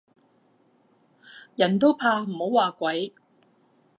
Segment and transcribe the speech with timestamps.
[1.55, 3.13] 人都怕唔好話鬼